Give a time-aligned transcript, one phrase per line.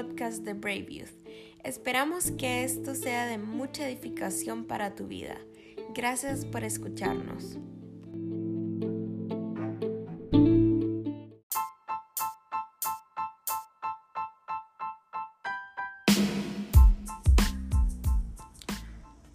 [0.00, 1.28] podcast de Brave Youth.
[1.62, 5.36] Esperamos que esto sea de mucha edificación para tu vida.
[5.94, 7.58] Gracias por escucharnos.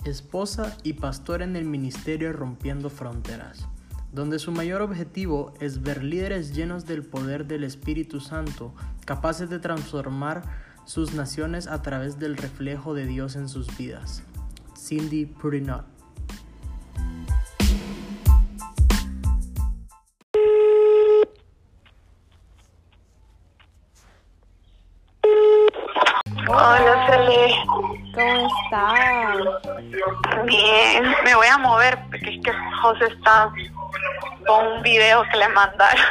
[0.03, 3.67] Esposa y pastor en el ministerio Rompiendo Fronteras
[4.15, 8.73] donde su mayor objetivo es ver líderes llenos del poder del Espíritu Santo,
[9.03, 10.43] capaces de transformar
[10.85, 14.23] sus naciones a través del reflejo de Dios en sus vidas.
[14.77, 15.85] Cindy Purinot.
[26.47, 27.55] Hola, Cele.
[28.13, 30.45] ¿Cómo estás?
[30.45, 33.51] Bien, me voy a mover porque es que José está
[34.45, 36.05] con un video que le mandaron.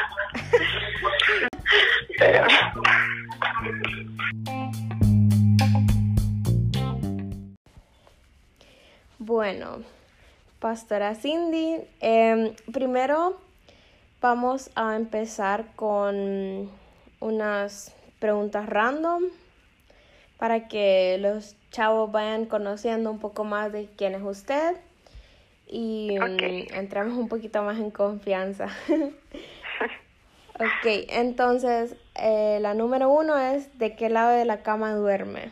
[9.19, 9.83] Bueno,
[10.59, 13.41] Pastora Cindy, em, primero
[14.21, 16.71] vamos a empezar con
[17.21, 19.23] unas preguntas random
[20.39, 24.77] para que los chavos vayan conociendo un poco más de quién es usted
[25.67, 28.67] y mm, entramos un poquito más en confianza.
[30.55, 35.51] ok, entonces eh, la número uno es ¿de qué lado de la cama duerme?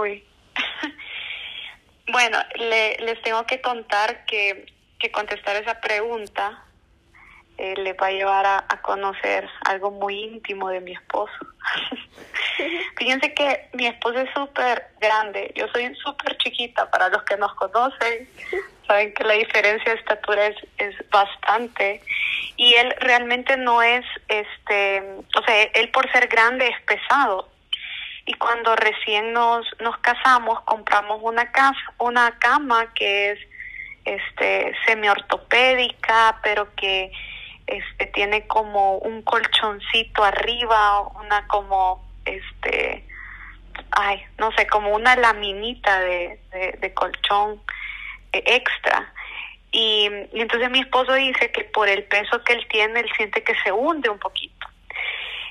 [0.00, 0.24] Uy.
[2.12, 4.66] bueno, le, les tengo que contar que,
[4.98, 6.64] que contestar esa pregunta
[7.62, 11.32] eh, le va a llevar a, a conocer algo muy íntimo de mi esposo.
[12.98, 17.54] Fíjense que mi esposo es súper grande, yo soy súper chiquita, para los que nos
[17.54, 18.28] conocen,
[18.88, 22.02] saben que la diferencia de estatura es, es bastante
[22.56, 25.00] y él realmente no es, este,
[25.38, 27.48] o sea, él por ser grande es pesado.
[28.26, 33.38] Y cuando recién nos, nos casamos, compramos una casa, una cama que es
[34.04, 37.12] este semi-ortopédica, pero que
[37.66, 43.04] este tiene como un colchoncito arriba, una como este,
[43.92, 46.38] ay, no sé, como una laminita de,
[46.78, 47.60] de, colchón
[48.32, 49.12] eh, extra.
[49.70, 53.42] Y, y, entonces mi esposo dice que por el peso que él tiene, él siente
[53.42, 54.66] que se hunde un poquito.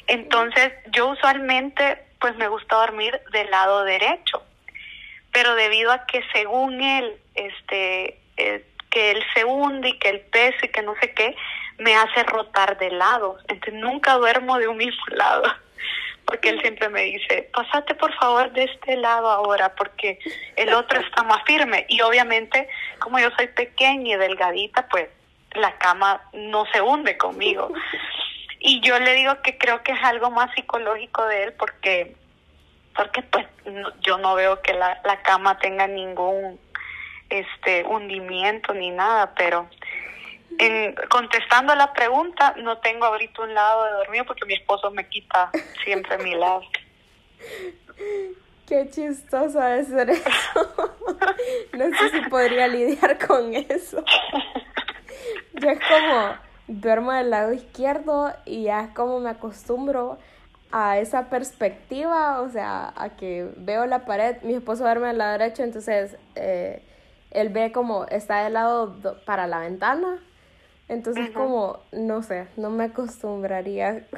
[0.07, 4.43] Entonces yo usualmente pues me gusta dormir del lado derecho,
[5.31, 10.19] pero debido a que según él, este, eh, que él se hunde y que el
[10.19, 11.35] peso y que no sé qué,
[11.81, 13.37] me hace rotar de lado.
[13.47, 15.43] Entonces nunca duermo de un mismo lado
[16.25, 20.17] porque él siempre me dice, pasate por favor de este lado ahora, porque
[20.55, 21.85] el otro está más firme.
[21.89, 22.69] Y obviamente,
[22.99, 25.09] como yo soy pequeña y delgadita, pues
[25.55, 27.73] la cama no se hunde conmigo.
[28.59, 32.15] Y yo le digo que creo que es algo más psicológico de él, porque,
[32.95, 33.45] porque pues
[33.99, 36.61] yo no veo que la, la cama tenga ningún
[37.29, 39.69] este hundimiento ni nada, pero
[40.59, 45.07] en, contestando la pregunta, no tengo ahorita un lado de dormir porque mi esposo me
[45.07, 45.51] quita
[45.83, 46.61] siempre mi lado.
[48.67, 50.25] Qué chistosa de ser eso.
[51.73, 54.03] No sé si podría lidiar con eso.
[55.53, 56.35] Yo es como
[56.67, 60.17] duermo del lado izquierdo y ya es como me acostumbro
[60.71, 65.37] a esa perspectiva, o sea, a que veo la pared, mi esposo duerme del lado
[65.37, 66.81] derecho, entonces eh,
[67.31, 68.95] él ve como está del lado
[69.25, 70.19] para la ventana
[70.91, 74.05] entonces, como, no sé, no me acostumbraría.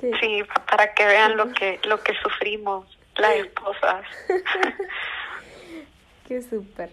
[0.00, 4.06] Sí, para que vean lo que, lo que sufrimos las esposas.
[6.28, 6.92] Qué súper.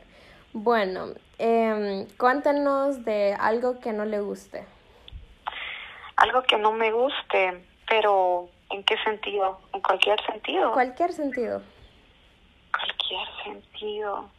[0.53, 4.65] Bueno, eh, cuéntanos de algo que no le guste.
[6.15, 9.61] Algo que no me guste, pero ¿en qué sentido?
[9.71, 10.73] ¿En cualquier sentido?
[10.73, 11.61] Cualquier sentido.
[12.71, 14.31] Cualquier sentido.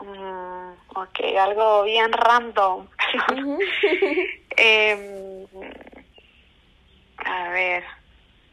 [0.00, 2.88] Mm, ok, algo bien random.
[4.56, 5.46] eh,
[7.24, 7.84] a ver,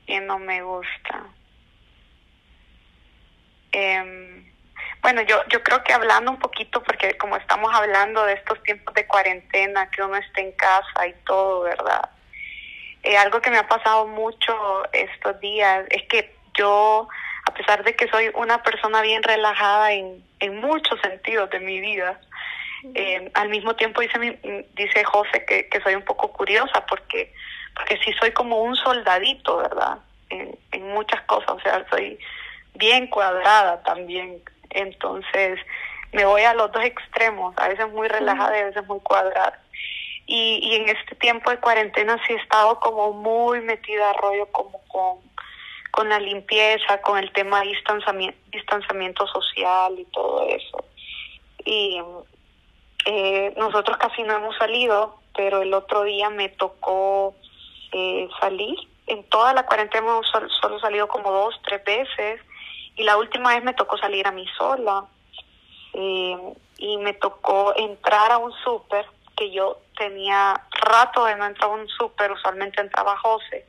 [0.06, 1.24] que no me gusta.
[3.72, 4.44] Eh,
[5.02, 8.94] bueno, yo, yo creo que hablando un poquito, porque como estamos hablando de estos tiempos
[8.94, 12.10] de cuarentena, que uno está en casa y todo, ¿verdad?
[13.04, 17.08] Eh, algo que me ha pasado mucho estos días es que yo
[17.48, 21.80] a pesar de que soy una persona bien relajada en, en muchos sentidos de mi
[21.80, 22.20] vida,
[22.94, 24.32] eh, al mismo tiempo dice, mi,
[24.76, 27.34] dice José que, que soy un poco curiosa porque,
[27.74, 30.00] porque sí soy como un soldadito, ¿verdad?
[30.30, 32.20] En, en muchas cosas, o sea, soy
[32.76, 34.42] bien cuadrada también.
[34.72, 35.58] Entonces
[36.12, 39.58] me voy a los dos extremos, a veces muy relajada y a veces muy cuadrada.
[40.26, 44.48] Y, y en este tiempo de cuarentena sí he estado como muy metida a rollo
[44.52, 45.27] como con,
[45.98, 47.76] con la limpieza, con el tema de
[48.52, 50.86] distanciamiento, social y todo eso.
[51.66, 52.00] Y
[53.06, 57.34] eh, nosotros casi no hemos salido, pero el otro día me tocó
[57.92, 58.78] eh, salir.
[59.08, 60.28] En toda la cuarentena hemos
[60.62, 62.42] solo, salido como dos, tres veces.
[62.96, 65.04] Y la última vez me tocó salir a mí sola.
[65.94, 66.38] Eh,
[66.78, 71.74] y me tocó entrar a un súper que yo tenía rato de no entrar a
[71.74, 73.66] un súper, usualmente entraba José.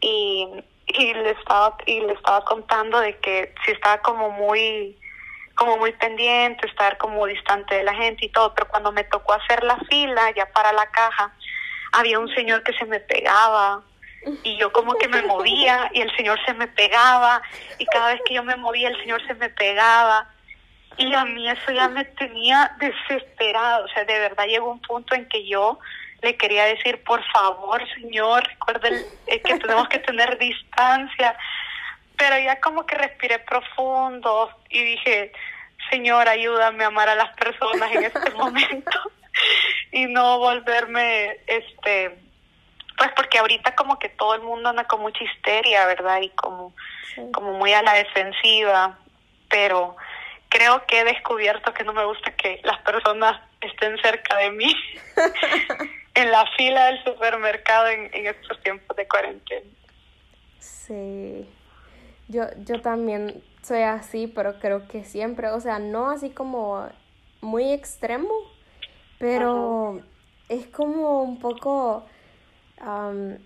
[0.00, 0.48] Y,
[0.88, 4.98] y le estaba y le estaba contando de que si estaba como muy
[5.54, 9.32] como muy pendiente, estar como distante de la gente y todo, pero cuando me tocó
[9.32, 11.32] hacer la fila ya para la caja,
[11.92, 13.82] había un señor que se me pegaba
[14.44, 17.42] y yo como que me movía y el señor se me pegaba
[17.78, 20.28] y cada vez que yo me movía el señor se me pegaba
[20.96, 25.14] y a mí eso ya me tenía desesperado, o sea, de verdad llegó un punto
[25.14, 25.78] en que yo
[26.22, 31.36] le quería decir, por favor, señor, recuerde que tenemos que tener distancia,
[32.16, 35.32] pero ya como que respiré profundo y dije,
[35.90, 38.98] Señor, ayúdame a amar a las personas en este momento
[39.92, 42.18] y no volverme, este,
[42.96, 46.20] pues porque ahorita como que todo el mundo anda con mucha histeria, ¿verdad?
[46.20, 46.74] Y como,
[47.14, 47.22] sí.
[47.32, 48.98] como muy a la defensiva,
[49.48, 49.96] pero
[50.48, 54.74] creo que he descubierto que no me gusta que las personas estén cerca de mí
[56.18, 59.70] en la fila del supermercado en, en estos tiempos de cuarentena.
[60.58, 61.48] Sí.
[62.26, 66.88] Yo, yo también soy así, pero creo que siempre, o sea, no así como
[67.40, 68.32] muy extremo,
[69.18, 70.02] pero
[70.48, 72.04] es como un poco,
[72.84, 73.36] um,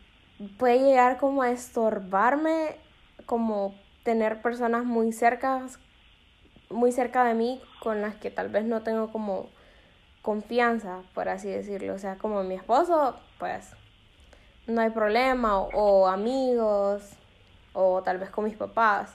[0.57, 2.77] puede llegar como a estorbarme,
[3.27, 5.67] como tener personas muy cerca,
[6.71, 9.51] muy cerca de mí con las que tal vez no tengo como
[10.23, 13.75] confianza, por así decirlo, o sea, como mi esposo, pues
[14.67, 17.11] no hay problema, o, o amigos,
[17.73, 19.15] o tal vez con mis papás.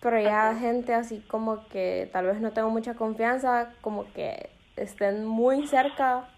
[0.00, 0.60] Pero ya okay.
[0.60, 6.28] gente así como que tal vez no tengo mucha confianza, como que estén muy cerca,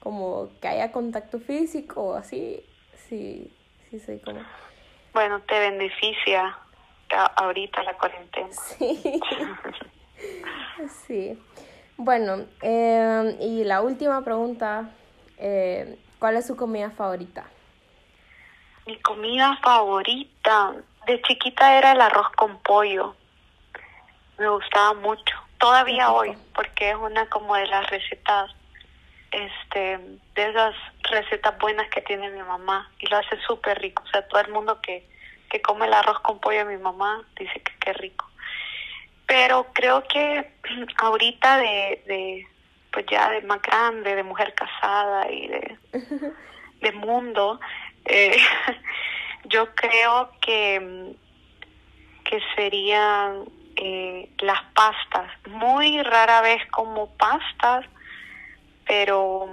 [0.00, 2.62] como que haya contacto físico, así,
[3.08, 3.50] sí,
[3.88, 4.40] sí soy como...
[5.12, 6.58] Bueno, te beneficia
[7.36, 8.52] ahorita la cuarentena.
[8.52, 9.20] Sí.
[11.06, 11.42] sí.
[12.02, 14.88] Bueno, eh, y la última pregunta,
[15.36, 17.44] eh, ¿cuál es su comida favorita?
[18.86, 20.76] Mi comida favorita
[21.06, 23.14] de chiquita era el arroz con pollo.
[24.38, 25.36] Me gustaba mucho.
[25.58, 28.50] Todavía hoy, porque es una como de las recetas,
[29.30, 29.98] este,
[30.34, 34.02] de esas recetas buenas que tiene mi mamá y lo hace súper rico.
[34.06, 35.06] O sea, todo el mundo que,
[35.50, 38.29] que come el arroz con pollo de mi mamá dice que qué rico.
[39.30, 40.44] Pero creo que
[40.98, 42.48] ahorita de, de,
[42.92, 45.78] pues ya de más grande, de mujer casada y de,
[46.80, 47.60] de mundo,
[48.06, 48.36] eh,
[49.44, 51.14] yo creo que,
[52.24, 53.44] que serían
[53.76, 55.30] eh, las pastas.
[55.46, 57.86] Muy rara vez como pastas,
[58.84, 59.48] pero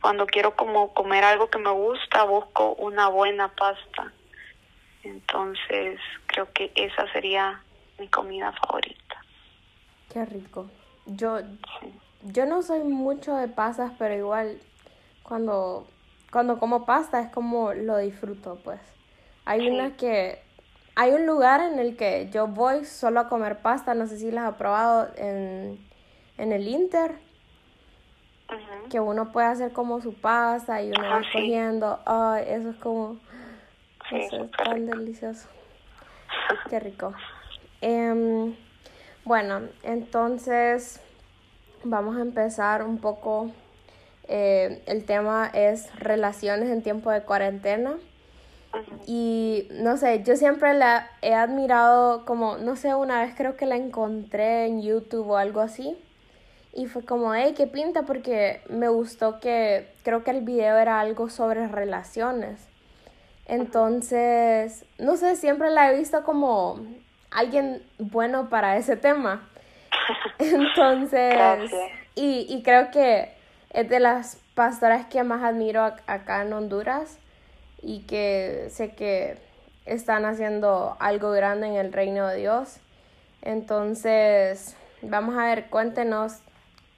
[0.00, 4.12] cuando quiero como comer algo que me gusta, busco una buena pasta.
[5.02, 5.98] Entonces,
[6.28, 7.64] creo que esa sería
[7.98, 9.22] mi comida favorita.
[10.12, 10.70] Qué rico.
[11.06, 11.92] Yo, sí.
[12.22, 14.58] yo no soy mucho de pastas, pero igual
[15.22, 15.86] cuando
[16.30, 18.80] cuando como pasta es como lo disfruto, pues.
[19.44, 19.68] Hay sí.
[19.68, 20.42] una que...
[20.94, 24.32] Hay un lugar en el que yo voy solo a comer pasta, no sé si
[24.32, 25.78] las ha probado en,
[26.38, 27.12] en el Inter,
[28.50, 28.88] uh -huh.
[28.90, 31.28] que uno puede hacer como su pasta y uno ah, va sí.
[31.34, 33.16] cogiendo, ay, eso es como,
[34.08, 34.96] sí, eso es tan rico.
[34.96, 35.48] delicioso,
[36.68, 37.14] qué rico.
[37.80, 38.54] Um,
[39.24, 41.00] bueno, entonces
[41.84, 43.52] vamos a empezar un poco
[44.28, 47.98] eh, el tema es relaciones en tiempo de cuarentena.
[49.06, 53.64] Y no sé, yo siempre la he admirado como, no sé, una vez creo que
[53.64, 55.96] la encontré en YouTube o algo así.
[56.74, 61.00] Y fue como, hey, qué pinta, porque me gustó que creo que el video era
[61.00, 62.68] algo sobre relaciones.
[63.46, 66.80] Entonces, no sé, siempre la he visto como
[67.30, 69.48] alguien bueno para ese tema.
[70.38, 71.70] Entonces,
[72.14, 73.32] y, y creo que
[73.70, 77.18] es de las pastoras que más admiro acá en Honduras
[77.82, 79.38] y que sé que
[79.86, 82.78] están haciendo algo grande en el reino de Dios.
[83.42, 86.40] Entonces, vamos a ver, cuéntenos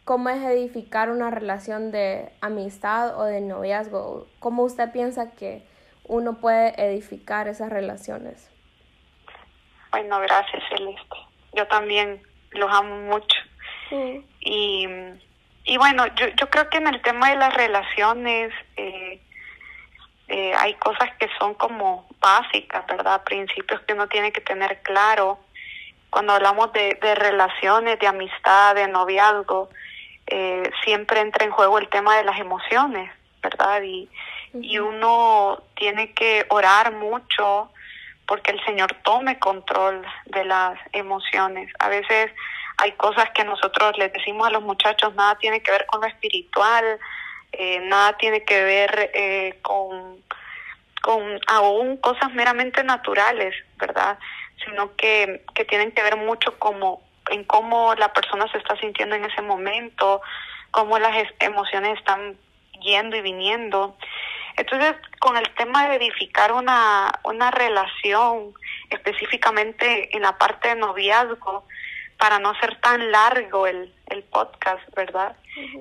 [0.05, 4.27] cómo es edificar una relación de amistad o de noviazgo.
[4.39, 5.63] ¿Cómo usted piensa que
[6.05, 8.49] uno puede edificar esas relaciones?
[9.91, 11.17] Bueno, gracias, Celeste.
[11.53, 13.37] Yo también los amo mucho.
[13.89, 14.25] Sí.
[14.41, 14.87] Y
[15.65, 19.21] y bueno, yo, yo creo que en el tema de las relaciones eh,
[20.29, 23.23] eh, hay cosas que son como básicas, ¿verdad?
[23.25, 25.39] Principios que uno tiene que tener claro.
[26.09, 29.69] Cuando hablamos de, de relaciones, de amistad, de noviazgo,
[30.27, 33.11] eh, siempre entra en juego el tema de las emociones,
[33.43, 33.83] ¿verdad?
[33.83, 34.09] Y,
[34.55, 37.71] y uno tiene que orar mucho
[38.31, 41.69] porque el Señor tome control de las emociones.
[41.81, 42.31] A veces
[42.77, 46.07] hay cosas que nosotros les decimos a los muchachos, nada tiene que ver con lo
[46.07, 47.01] espiritual,
[47.51, 50.23] eh, nada tiene que ver eh, con,
[51.03, 54.17] con aún cosas meramente naturales, ¿verdad?
[54.65, 59.17] Sino que, que tienen que ver mucho como en cómo la persona se está sintiendo
[59.17, 60.23] en ese momento,
[60.71, 62.37] cómo las emociones están
[62.81, 63.97] yendo y viniendo.
[64.61, 68.53] Entonces, con el tema de edificar una, una relación,
[68.91, 71.67] específicamente en la parte de noviazgo,
[72.19, 75.35] para no ser tan largo el, el podcast, ¿verdad?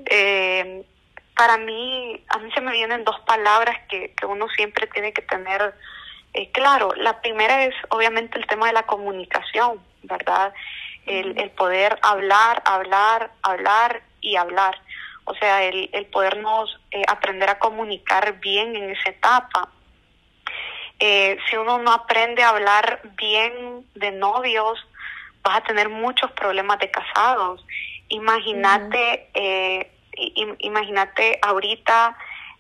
[0.06, 0.86] eh,
[1.36, 5.22] para mí, a mí se me vienen dos palabras que, que uno siempre tiene que
[5.22, 5.74] tener
[6.34, 6.94] eh, claro.
[6.96, 10.54] La primera es obviamente el tema de la comunicación, ¿verdad?
[11.06, 14.82] El, el poder hablar, hablar, hablar y hablar.
[15.30, 19.70] O sea, el, el podernos eh, aprender a comunicar bien en esa etapa.
[21.00, 24.80] Eh, si uno no aprende a hablar bien de novios,
[25.44, 27.64] vas a tener muchos problemas de casados.
[28.08, 29.92] Imagínate, eh,
[30.60, 32.18] imagínate ahorita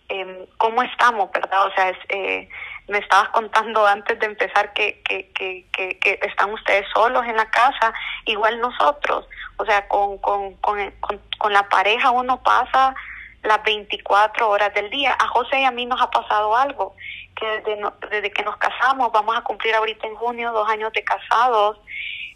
[0.09, 1.65] eh, cómo estamos, ¿verdad?
[1.65, 2.49] O sea, es, eh,
[2.89, 5.67] me estabas contando antes de empezar que, que, que,
[5.99, 7.93] que, están ustedes solos en la casa,
[8.25, 9.27] igual nosotros.
[9.57, 10.93] O sea, con, con, con,
[11.37, 12.95] con, la pareja uno pasa
[13.43, 15.15] las 24 horas del día.
[15.19, 16.95] A José y a mí nos ha pasado algo,
[17.35, 21.03] que desde, desde que nos casamos, vamos a cumplir ahorita en junio dos años de
[21.03, 21.79] casados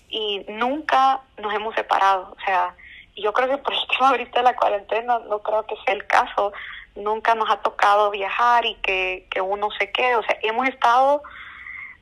[0.08, 2.36] y nunca nos hemos separado.
[2.38, 2.76] O sea,
[3.16, 6.06] yo creo que por el tema ahorita de la cuarentena no creo que sea el
[6.06, 6.54] caso.
[6.96, 10.16] Nunca nos ha tocado viajar y que, que uno se quede.
[10.16, 11.24] O sea, hemos estado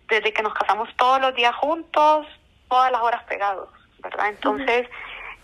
[0.07, 2.27] desde que nos casamos todos los días juntos,
[2.69, 3.69] todas las horas pegados,
[3.99, 4.27] ¿verdad?
[4.27, 4.89] Entonces,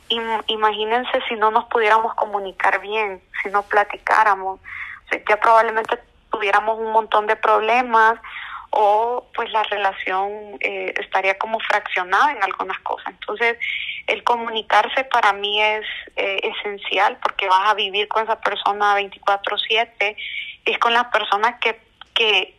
[0.09, 4.59] im imagínense si no nos pudiéramos comunicar bien, si no platicáramos.
[4.59, 5.97] O sea, ya probablemente
[6.29, 8.19] tuviéramos un montón de problemas
[8.71, 13.07] o pues la relación eh, estaría como fraccionada en algunas cosas.
[13.07, 13.57] Entonces,
[14.07, 20.15] el comunicarse para mí es eh, esencial porque vas a vivir con esa persona 24/7,
[20.65, 21.79] es con la persona que,
[22.13, 22.55] que,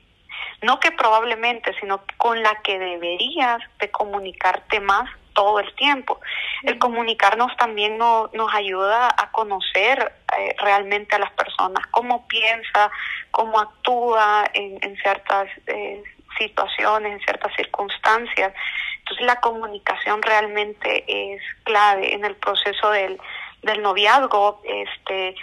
[0.63, 6.21] no que probablemente, sino con la que deberías de comunicarte más todo el tiempo.
[6.65, 12.91] El comunicarnos también no, nos ayuda a conocer eh, realmente a las personas, cómo piensa,
[13.31, 16.03] cómo actúa en, ciertas eh,
[16.39, 18.53] situaciones, en ciertas circunstancias.
[18.99, 23.19] Entonces la comunicación realmente es clave en el proceso del,
[23.63, 24.61] del noviazgo.
[24.65, 25.35] Este,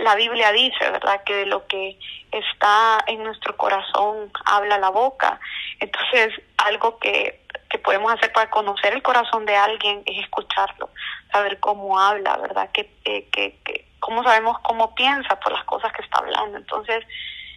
[0.00, 1.98] la Biblia dice, ¿verdad?, que de lo que
[2.30, 5.40] está en nuestro corazón habla la boca.
[5.80, 10.90] Entonces, algo que, que podemos hacer para conocer el corazón de alguien es escucharlo,
[11.32, 16.02] saber cómo habla, ¿verdad?, que, que, que cómo sabemos cómo piensa por las cosas que
[16.02, 16.58] está hablando.
[16.58, 17.04] Entonces,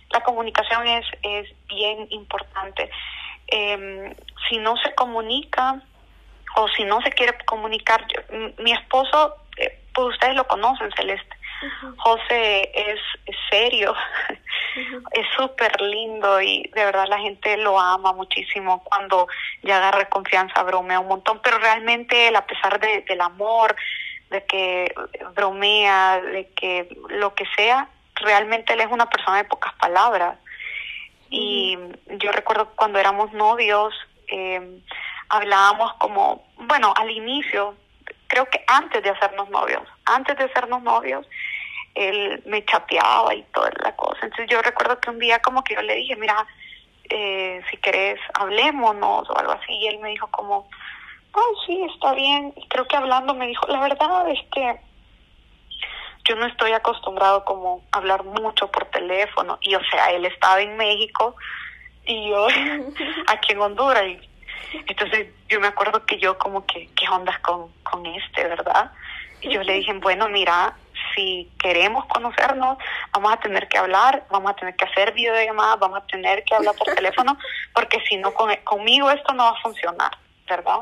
[0.10, 2.90] la comunicación es, es bien importante.
[3.52, 4.16] Eh,
[4.50, 5.80] si no se comunica
[6.56, 8.04] o si no se quiere comunicar,
[8.58, 11.36] mi esposo, eh, pues ustedes lo conocen, Celeste.
[11.62, 11.96] Uh -huh.
[11.98, 13.92] José es, es serio,
[14.30, 15.04] uh -huh.
[15.12, 19.28] es súper lindo y de verdad la gente lo ama muchísimo cuando
[19.62, 23.76] ya agarra confianza, bromea un montón, pero realmente él, a pesar de, del amor,
[24.30, 24.94] de que
[25.36, 30.38] bromea, de que lo que sea, realmente él es una persona de pocas palabras.
[31.30, 31.78] Y
[32.18, 33.94] yo recuerdo cuando éramos novios,
[34.28, 34.82] eh,
[35.30, 37.76] hablábamos como, bueno, al inicio,
[38.28, 41.28] creo que antes de hacernos novios, antes de hacernos novios,
[41.96, 44.20] él me chateaba y toda la cosa.
[44.24, 46.48] Entonces yo recuerdo que un día como que yo le dije, mira,
[47.10, 49.74] eh, si querés, hablémonos o algo así.
[49.74, 50.70] Y él me dijo como,
[51.34, 52.54] oh, sí, está bien.
[52.56, 54.80] Y creo que hablando me dijo, la verdad es que
[56.30, 60.62] yo no estoy acostumbrado como a hablar mucho por teléfono y o sea él estaba
[60.62, 61.36] en México
[62.06, 62.48] y yo
[63.28, 64.06] aquí en Honduras.
[64.06, 64.20] Y
[64.88, 68.92] entonces yo me acuerdo que yo como que qué ondas con con este verdad
[69.42, 70.76] y yo le dije bueno mira
[71.16, 72.78] si queremos conocernos
[73.12, 76.54] vamos a tener que hablar vamos a tener que hacer videollamadas vamos a tener que
[76.54, 77.38] hablar por teléfono
[77.74, 80.12] porque si no con, conmigo esto no va a funcionar
[80.50, 80.82] verdad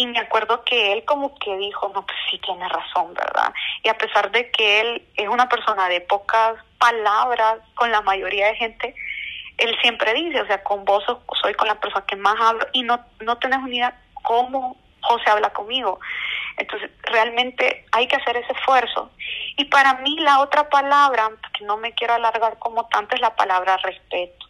[0.00, 3.52] y me acuerdo que él como que dijo, no, pues sí tiene razón, ¿verdad?
[3.82, 8.46] Y a pesar de que él es una persona de pocas palabras con la mayoría
[8.46, 8.94] de gente,
[9.58, 11.04] él siempre dice, o sea, con vos
[11.42, 15.50] soy con la persona que más hablo y no, no tenés unidad cómo José habla
[15.50, 16.00] conmigo.
[16.56, 19.10] Entonces, realmente hay que hacer ese esfuerzo
[19.56, 23.36] Y para mí la otra palabra, que no me quiero alargar como tanto, es la
[23.36, 24.46] palabra respeto.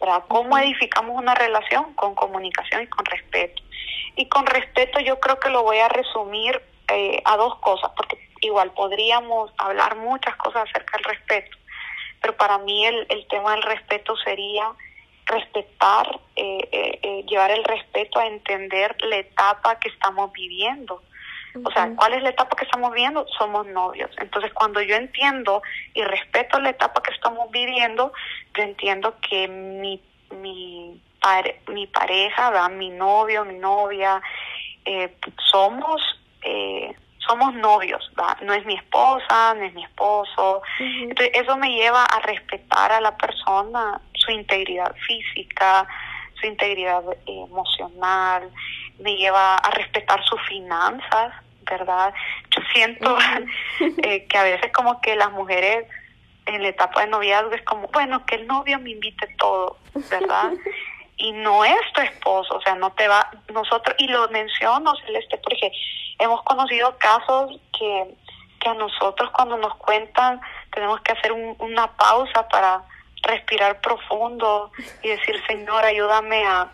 [0.00, 0.24] ¿verdad?
[0.28, 1.94] ¿Cómo edificamos una relación?
[1.94, 3.62] Con comunicación y con respeto.
[4.16, 8.18] Y con respeto yo creo que lo voy a resumir eh, a dos cosas, porque
[8.40, 11.56] igual podríamos hablar muchas cosas acerca del respeto,
[12.20, 14.72] pero para mí el, el tema del respeto sería
[15.28, 21.02] respetar, eh, eh, llevar el respeto a entender la etapa que estamos viviendo.
[21.64, 23.26] O sea, ¿cuál es la etapa que estamos viviendo?
[23.38, 24.10] Somos novios.
[24.20, 25.62] Entonces, cuando yo entiendo
[25.94, 28.12] y respeto la etapa que estamos viviendo,
[28.56, 31.00] yo entiendo que mi, mi,
[31.68, 34.20] mi pareja, mi novio, mi novia,
[34.84, 35.14] eh,
[35.50, 36.00] somos
[36.42, 36.94] eh,
[37.28, 38.10] somos novios,
[38.40, 40.62] no es mi esposa, no es mi esposo.
[40.78, 45.86] Entonces, eso me lleva a respetar a la persona, su integridad física,
[46.40, 48.50] su integridad emocional,
[48.98, 51.34] me lleva a respetar sus finanzas,
[51.70, 52.14] ¿verdad?
[52.50, 53.18] Yo siento
[54.02, 55.86] eh, que a veces como que las mujeres
[56.46, 59.76] en la etapa de noviazgo es como, bueno, que el novio me invite todo,
[60.10, 60.52] ¿verdad?
[61.18, 65.38] y no es tu esposo, o sea, no te va, nosotros, y lo menciono, Celeste,
[65.38, 65.72] porque
[66.18, 68.14] hemos conocido casos que,
[68.60, 70.40] que a nosotros cuando nos cuentan
[70.72, 72.82] tenemos que hacer una pausa para
[73.22, 74.70] respirar profundo
[75.02, 76.70] y decir, Señor, ayúdame a,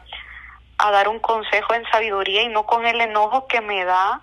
[0.79, 4.21] a dar un consejo en sabiduría y no con el enojo que me da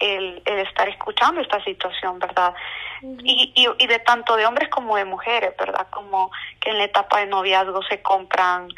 [0.00, 2.54] el, el estar escuchando esta situación, ¿verdad?
[3.02, 5.86] y, y, y de tanto de hombres como de mujeres, ¿verdad?
[5.90, 8.68] Como que en la etapa de noviazgo se compran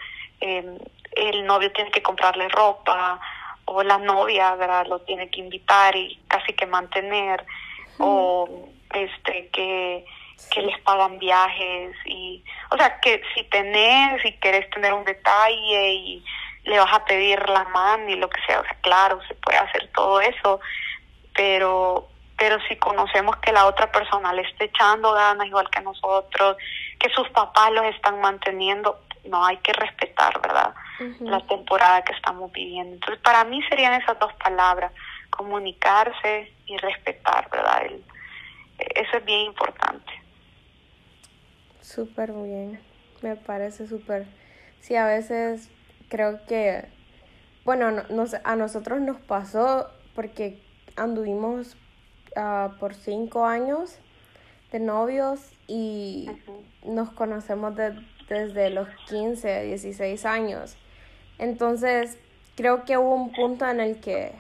[0.43, 0.79] eh,
[1.13, 3.21] el novio tiene que comprarle ropa
[3.65, 7.45] o la novia verdad lo tiene que invitar y casi que mantener
[7.99, 8.49] o
[8.93, 10.05] este que
[10.51, 15.93] que les pagan viajes y o sea que si tenés si quieres tener un detalle
[15.93, 16.25] y
[16.65, 19.59] le vas a pedir la mano y lo que sea o sea claro se puede
[19.59, 20.61] hacer todo eso
[21.35, 26.57] pero pero si conocemos que la otra persona le está echando ganas igual que nosotros
[26.99, 30.75] que sus papás los están manteniendo no hay que respetar, ¿verdad?
[31.21, 32.95] La temporada que estamos viviendo.
[32.95, 34.93] Entonces, para mí serían esas dos palabras,
[35.31, 37.83] comunicarse y respetar, ¿verdad?
[38.79, 40.13] eso es bien importante.
[41.81, 42.81] Súper bien,
[43.23, 44.27] me parece súper.
[44.81, 45.71] Sí, a veces
[46.09, 46.85] creo que,
[47.65, 50.61] bueno, nos, a nosotros nos pasó porque
[50.97, 51.77] anduvimos
[52.37, 53.99] uh, por cinco años
[54.73, 56.31] de novios y
[56.85, 57.95] nos conocemos de,
[58.29, 60.77] desde los 15, 16 años.
[61.39, 62.19] Entonces,
[62.57, 64.33] creo que hubo un punto en el que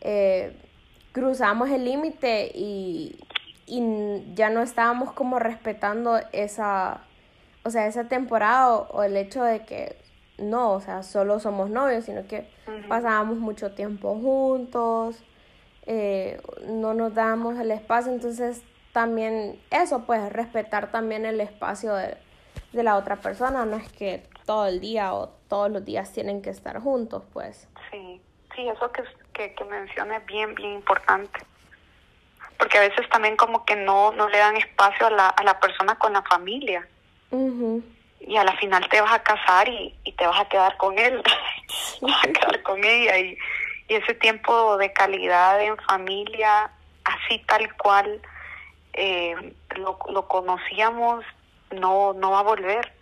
[0.00, 0.56] eh,
[1.12, 3.18] cruzamos el límite y,
[4.36, 7.00] ya no estábamos como respetando esa,
[7.64, 9.96] o sea, esa temporada o, el hecho de que
[10.38, 12.46] no, o sea, solo somos novios, sino que
[12.88, 15.24] pasábamos mucho tiempo juntos,
[15.86, 22.16] eh, no nos dábamos el espacio, entonces también eso, pues respetar también el espacio de,
[22.76, 26.42] de la otra persona, no es que todo el día o todos los días tienen
[26.42, 27.68] que estar juntos, pues.
[27.90, 28.20] Sí,
[28.54, 31.40] sí, eso que, que, que menciona es bien, bien importante.
[32.58, 35.58] Porque a veces también como que no, no le dan espacio a la, a la
[35.60, 36.86] persona con la familia.
[38.20, 40.98] Y a la final te vas a casar y, y te vas a quedar con
[40.98, 41.22] él,
[42.00, 43.18] vas a quedar con ella.
[43.18, 43.36] Y,
[43.88, 46.70] y ese tiempo de calidad en familia,
[47.04, 48.20] así tal cual
[48.94, 51.24] eh, lo, lo conocíamos,
[51.70, 52.92] no, no va a volver.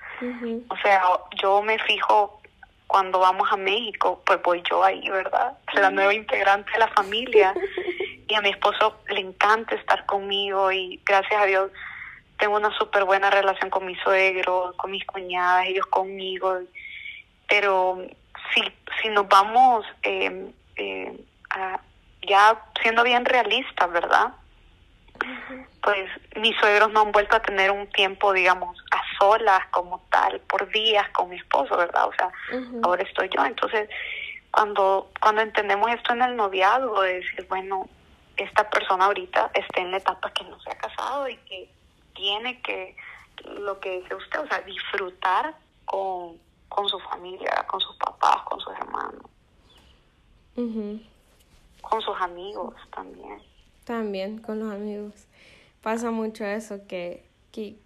[0.68, 1.02] O sea,
[1.42, 2.40] yo me fijo
[2.86, 5.58] cuando vamos a México, pues voy yo ahí, ¿verdad?
[5.74, 7.52] La nueva integrante de la familia.
[8.28, 11.70] y a mi esposo le encanta estar conmigo y gracias a Dios
[12.38, 16.58] tengo una súper buena relación con mi suegro, con mis cuñadas, ellos conmigo.
[17.48, 17.98] Pero
[18.52, 18.62] si,
[19.00, 21.18] si nos vamos eh, eh,
[22.26, 24.32] ya siendo bien realistas, ¿verdad?
[25.82, 30.40] Pues mis suegros no han vuelto a tener un tiempo, digamos, a solas como tal,
[30.40, 32.08] por días con mi esposo, ¿verdad?
[32.08, 32.32] O sea,
[32.82, 33.44] ahora estoy yo.
[33.44, 33.88] Entonces,
[34.50, 37.88] cuando, cuando entendemos esto en el noviazgo, de decir, bueno,
[38.36, 41.68] esta persona ahorita está en la etapa que no se ha casado y que
[42.14, 42.96] tiene que,
[43.44, 48.60] lo que dice usted, o sea, disfrutar con, con su familia, con sus papás, con
[48.60, 49.22] sus hermanos,
[51.82, 53.42] con sus amigos también.
[53.84, 55.12] También con los amigos.
[55.82, 57.78] Pasa mucho eso, que, que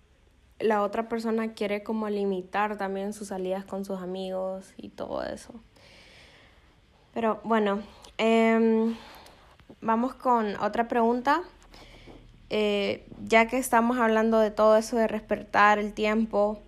[0.60, 5.54] la otra persona quiere como limitar también sus salidas con sus amigos y todo eso.
[7.14, 7.82] Pero bueno,
[8.16, 8.94] em,
[9.80, 11.42] vamos con otra pregunta.
[12.50, 16.60] Eh, ya que estamos hablando de todo eso de respetar el tiempo,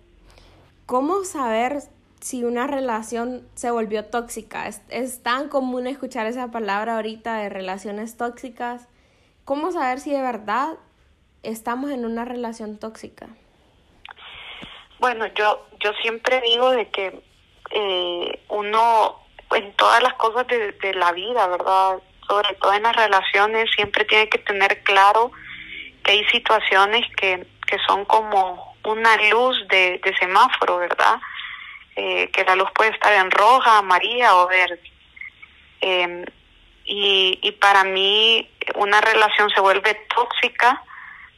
[0.85, 1.81] ¿cómo saber
[2.19, 4.67] si una relación se volvió tóxica?
[4.67, 8.87] Es, es tan común escuchar esa palabra ahorita de relaciones tóxicas.
[9.45, 10.77] ¿Cómo saber si de verdad
[11.43, 13.27] estamos en una relación tóxica?
[14.99, 17.23] Bueno, yo, yo siempre digo de que
[17.71, 19.19] eh, uno
[19.55, 21.97] en todas las cosas de, de la vida, ¿verdad?
[22.27, 25.31] Sobre todo en las relaciones, siempre tiene que tener claro
[26.03, 31.19] que hay situaciones que, que son como una luz de, de semáforo, ¿verdad?
[31.95, 34.81] Eh, que la luz puede estar en roja, amarilla o verde.
[35.81, 36.25] Eh,
[36.91, 40.83] y, y para mí una relación se vuelve tóxica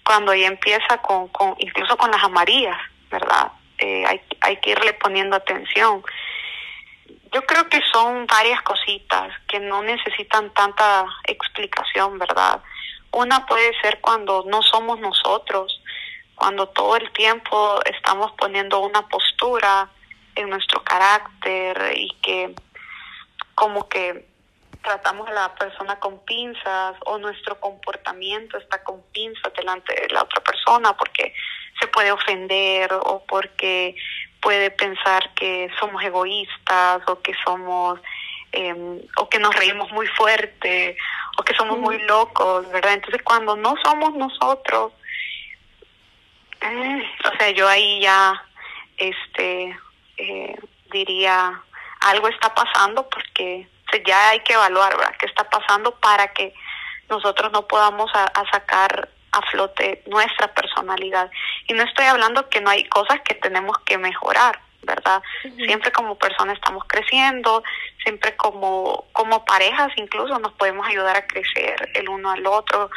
[0.03, 2.77] cuando ya empieza con, con incluso con las amarillas,
[3.11, 3.51] ¿verdad?
[3.77, 6.03] Eh, hay, hay que irle poniendo atención.
[7.31, 12.59] Yo creo que son varias cositas que no necesitan tanta explicación, ¿verdad?
[13.11, 15.83] Una puede ser cuando no somos nosotros,
[16.33, 19.87] cuando todo el tiempo estamos poniendo una postura
[20.33, 22.55] en nuestro carácter y que
[23.53, 24.32] como que
[24.83, 30.23] tratamos a la persona con pinzas o nuestro comportamiento está con pinzas delante de la
[30.23, 31.33] otra persona porque
[31.79, 33.95] se puede ofender o porque
[34.41, 37.99] puede pensar que somos egoístas o que somos
[38.51, 38.75] eh,
[39.17, 40.95] o que nos reímos muy fuerte
[41.37, 42.93] o que somos muy locos, ¿verdad?
[42.93, 44.93] Entonces cuando no somos nosotros,
[46.61, 48.33] eh, o sea, yo ahí ya
[48.97, 49.75] este
[50.17, 50.55] eh,
[50.91, 51.59] diría
[52.01, 53.67] algo está pasando porque
[54.06, 55.15] ya hay que evaluar, ¿verdad?
[55.19, 56.53] ¿Qué está pasando para que
[57.10, 61.29] nosotros no podamos a, a sacar a flote nuestra personalidad?
[61.67, 65.21] Y no estoy hablando que no hay cosas que tenemos que mejorar, ¿verdad?
[65.43, 65.65] Uh -huh.
[65.65, 67.63] Siempre como personas estamos creciendo,
[68.03, 72.89] siempre como, como parejas incluso nos podemos ayudar a crecer el uno al otro,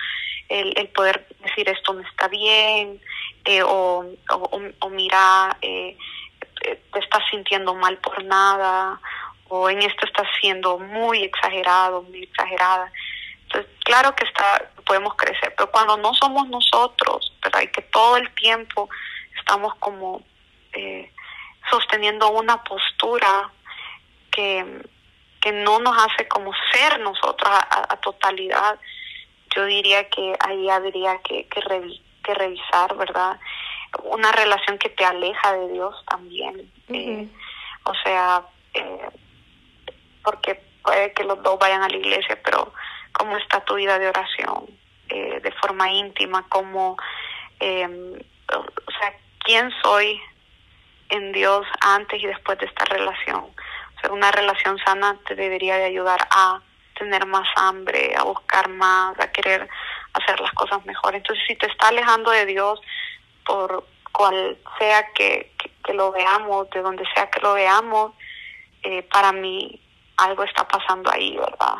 [0.48, 3.00] el, el poder decir esto no está bien,
[3.44, 5.96] eh, o, o, o, mira, eh,
[6.60, 9.00] te estás sintiendo mal por nada,
[9.48, 12.90] o en esto estás siendo muy exagerado, muy exagerada.
[13.42, 17.62] Entonces, claro que está, podemos crecer, pero cuando no somos nosotros, ¿verdad?
[17.62, 18.88] Y que todo el tiempo
[19.38, 20.22] estamos como
[20.72, 21.10] eh,
[21.70, 23.50] sosteniendo una postura
[24.30, 24.82] que,
[25.40, 28.78] que no nos hace como ser nosotros a, totalidad,
[29.54, 33.38] yo diría que ahí habría que, que, revi que revisar, ¿verdad?
[34.02, 36.72] Una relación que te aleja de Dios también.
[36.88, 37.22] Uh -huh.
[37.22, 37.28] eh,
[37.84, 38.42] o sea,
[38.74, 39.08] eh,
[40.26, 42.72] porque puede que los dos vayan a la iglesia, pero
[43.12, 44.66] cómo está tu vida de oración,
[45.08, 46.96] eh, de forma íntima, cómo,
[47.60, 48.18] eh,
[48.52, 50.20] o sea, quién soy
[51.10, 53.44] en Dios antes y después de esta relación.
[53.44, 56.60] O sea, una relación sana te debería de ayudar a
[56.98, 59.68] tener más hambre, a buscar más, a querer
[60.12, 61.14] hacer las cosas mejor.
[61.14, 62.80] Entonces, si te está alejando de Dios,
[63.44, 65.52] por cual sea que,
[65.94, 68.12] lo veamos, de donde sea que lo veamos,
[68.82, 69.80] eh, para mí
[70.16, 71.76] algo está pasando ahí, ¿verdad?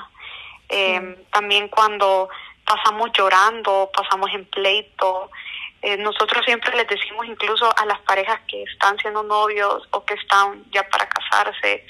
[0.69, 1.31] Eh, mm.
[1.31, 2.29] También cuando
[2.65, 5.31] pasamos llorando, pasamos en pleito,
[5.83, 10.15] eh, nosotros siempre les decimos incluso a las parejas que están siendo novios o que
[10.15, 11.87] están ya para casarse,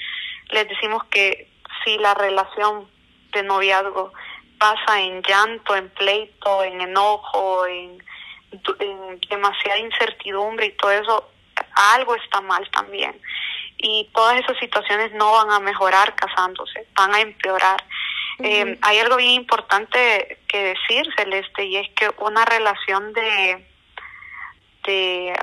[0.51, 1.49] les decimos que
[1.83, 2.87] si la relación
[3.31, 4.13] de noviazgo
[4.59, 8.03] pasa en llanto, en pleito, en enojo, en,
[8.51, 11.29] en demasiada incertidumbre y todo eso,
[11.93, 13.19] algo está mal también
[13.77, 17.83] y todas esas situaciones no van a mejorar casándose, van a empeorar.
[18.39, 18.47] Uh -huh.
[18.47, 23.67] eh, hay algo bien importante que decir, Celeste, y es que una relación de,
[24.85, 25.33] de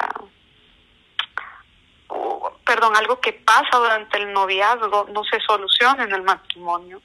[2.09, 7.01] uh, perdón, algo que pasa durante el noviazgo no se soluciona en el matrimonio.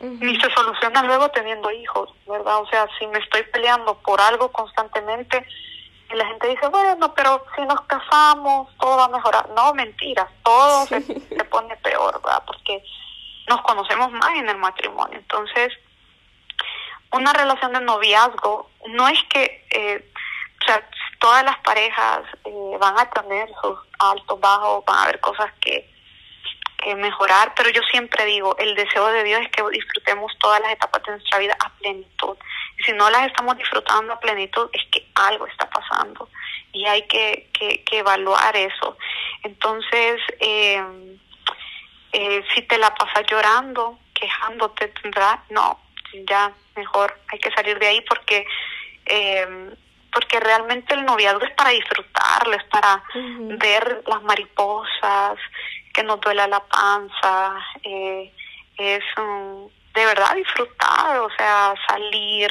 [0.00, 0.18] Uh -huh.
[0.18, 2.60] Ni se soluciona luego teniendo hijos, ¿verdad?
[2.60, 5.46] O sea, si me estoy peleando por algo constantemente,
[6.12, 9.48] y la gente dice, bueno, pero si nos casamos, todo va a mejorar.
[9.50, 11.00] No, mentiras, todo sí.
[11.02, 12.42] se, se, pone peor, ¿verdad?
[12.46, 12.82] Porque
[13.48, 15.18] nos conocemos más en el matrimonio.
[15.18, 15.72] Entonces,
[17.12, 20.12] una relación de noviazgo no es que, eh,
[20.62, 20.88] o sea,
[21.20, 25.90] todas las parejas eh, van a tener sus altos, bajos, van a haber cosas que,
[26.78, 30.72] que mejorar, pero yo siempre digo, el deseo de Dios es que disfrutemos todas las
[30.72, 32.36] etapas de nuestra vida a plenitud
[32.84, 36.28] si no las estamos disfrutando a plenitud, es que algo está pasando
[36.72, 38.96] y hay que, que, que evaluar eso.
[39.42, 40.82] Entonces, eh,
[42.12, 45.80] eh, si te la pasas llorando, quejándote, tendrá, no,
[46.28, 48.46] ya mejor hay que salir de ahí porque
[49.06, 49.74] eh,
[50.12, 53.58] porque realmente el noviazgo es para disfrutarlo, es para uh -huh.
[53.58, 55.38] ver las mariposas,
[55.92, 58.30] que nos duela la panza, eh,
[58.76, 62.50] es un de verdad disfrutar, o sea, salir,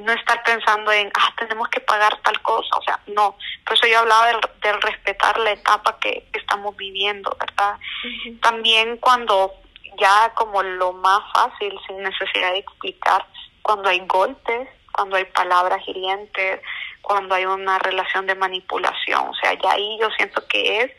[0.00, 3.36] no estar pensando en, ah, tenemos que pagar tal cosa, o sea, no.
[3.64, 7.78] Por eso yo hablaba del, del respetar la etapa que estamos viviendo, ¿verdad?
[8.04, 8.40] Uh -huh.
[8.40, 9.52] También cuando
[9.98, 13.26] ya como lo más fácil, sin necesidad de explicar,
[13.62, 16.60] cuando hay golpes, cuando hay palabras hirientes,
[17.02, 19.28] cuando hay una relación de manipulación.
[19.28, 20.92] O sea, ya ahí yo siento que es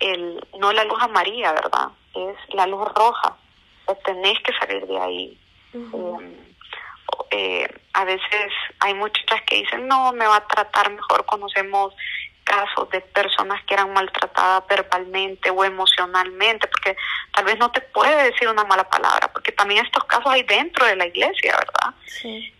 [0.00, 1.88] el, no la luz amarilla, ¿verdad?
[2.14, 3.36] Es la luz roja.
[3.86, 5.38] O tenés que salir de ahí.
[5.74, 6.34] Um,
[7.30, 11.24] eh, a veces hay muchachas que dicen, no, me va a tratar mejor.
[11.26, 11.94] Conocemos
[12.44, 16.96] casos de personas que eran maltratadas verbalmente o emocionalmente, porque
[17.32, 20.84] tal vez no te puede decir una mala palabra, porque también estos casos hay dentro
[20.86, 21.94] de la iglesia, ¿verdad?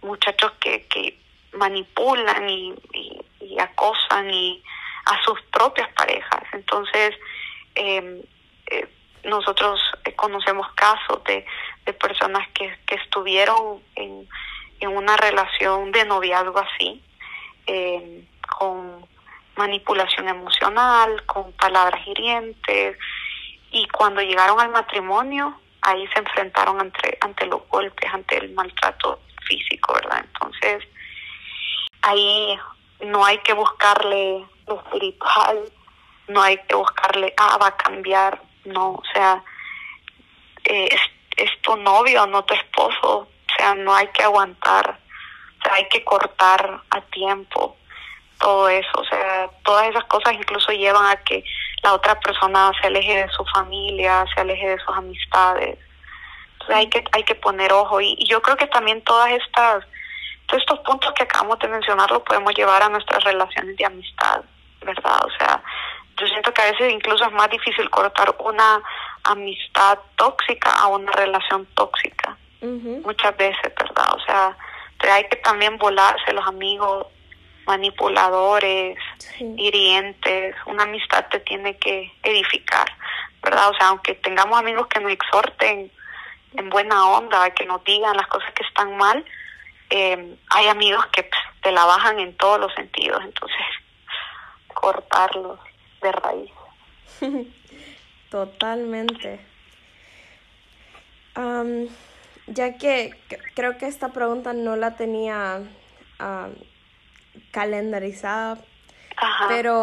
[0.02, 1.18] Muchachos que, que
[1.52, 2.74] manipulan y,
[3.40, 4.62] y, acosan y
[5.06, 6.42] a sus propias parejas.
[6.52, 7.14] Entonces,
[7.74, 8.22] em,
[8.70, 8.88] eh,
[9.24, 9.80] nosotros
[10.16, 11.44] conocemos casos de,
[11.84, 14.28] de personas que, que estuvieron en,
[14.80, 17.02] en una relación de noviazgo así,
[17.66, 18.26] eh,
[18.58, 19.06] con
[19.56, 22.98] manipulación emocional, con palabras hirientes,
[23.70, 29.20] y cuando llegaron al matrimonio, ahí se enfrentaron ante, ante los golpes, ante el maltrato
[29.46, 30.24] físico, ¿verdad?
[30.24, 30.84] Entonces,
[32.02, 32.58] ahí
[33.00, 35.58] no hay que buscarle lo espiritual,
[36.28, 39.42] no hay que buscarle, ah, va a cambiar, no, o sea,
[40.64, 41.00] eh, es,
[41.36, 44.98] es, tu novio, no tu esposo, o sea, no hay que aguantar,
[45.58, 47.76] o sea, hay que cortar a tiempo
[48.42, 51.44] todo eso, o sea, todas esas cosas incluso llevan a que
[51.82, 55.78] la otra persona se aleje de su familia, se aleje de sus amistades.
[56.52, 59.84] Entonces hay que hay que poner ojo y, yo creo que también todas estas
[60.46, 64.42] todos estos puntos que acabamos de mencionar los podemos llevar a nuestras relaciones de amistad,
[64.84, 65.20] ¿verdad?
[65.24, 65.62] O sea,
[66.16, 68.82] yo siento que a veces incluso es más difícil cortar una
[69.24, 72.36] amistad tóxica a una relación tóxica.
[72.60, 74.14] Muchas veces, ¿verdad?
[74.14, 74.56] O sea,
[75.10, 77.06] hay que también volarse los amigos
[77.66, 78.98] manipuladores,
[79.38, 82.86] hirientes, una amistad te tiene que edificar,
[83.42, 83.70] ¿verdad?
[83.70, 85.90] O sea, aunque tengamos amigos que nos exhorten
[86.54, 89.24] en buena onda, que nos digan las cosas que están mal,
[89.90, 93.66] eh, hay amigos que pues, te la bajan en todos los sentidos, entonces
[94.74, 95.58] cortarlos
[96.02, 96.50] de raíz.
[98.30, 99.40] Totalmente.
[102.46, 103.14] ya que
[103.54, 105.62] creo que esta pregunta no la tenía
[107.50, 108.58] calendarizada.
[109.48, 109.80] Pero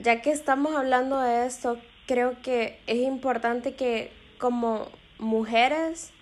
[0.00, 6.12] ya que estamos hablando de esto, creo que es importante que como mujeres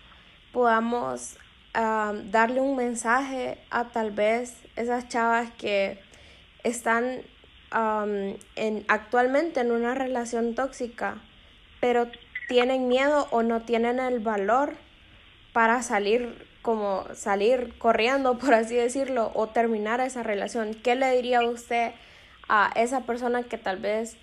[0.52, 1.38] podamos
[1.72, 6.00] darle un mensaje a tal vez esas chavas que
[6.64, 7.22] están
[7.72, 11.16] en, actualmente en una relación tóxica,
[11.80, 12.08] pero
[12.48, 14.74] tienen miedo o no tienen el valor
[15.52, 20.74] para salir como salir corriendo, por así decirlo, o terminar esa relación.
[20.74, 21.92] ¿Qué le diría usted
[22.48, 24.16] a esa persona que tal vez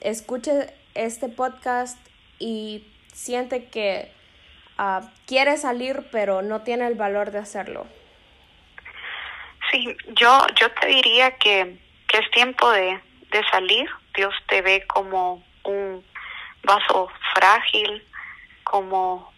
[0.00, 1.98] escuche este podcast
[2.38, 4.10] y siente que
[5.26, 7.86] quiere salir pero no tiene el valor de hacerlo?
[9.70, 11.78] Sí, yo, yo te diría que,
[12.12, 13.88] que es tiempo de, de salir.
[14.14, 16.04] Dios te ve como un
[16.62, 18.06] vaso frágil,
[18.62, 19.32] como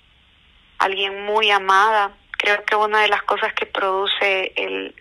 [0.79, 2.11] alguien muy amada.
[2.33, 4.95] Creo que una de las cosas que produce el,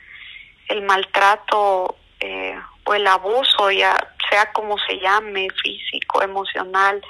[0.70, 3.96] el maltrato eh, o el abuso, ya
[4.30, 7.02] sea como se llame, físico, emocional,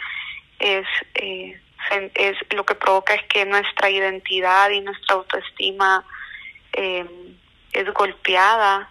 [0.59, 1.59] es, eh,
[2.15, 6.05] es lo que provoca es que nuestra identidad y nuestra autoestima
[6.71, 7.05] eh,
[7.73, 8.89] es golpeada.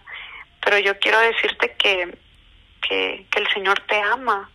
[0.63, 2.17] Pero yo quiero decirte que,
[2.81, 4.49] que, que el Señor te ama